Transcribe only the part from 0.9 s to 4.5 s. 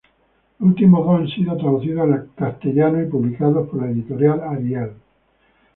dos han sido traducidos al español y publicados por la editorial